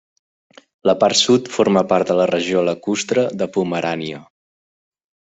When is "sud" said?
1.19-1.51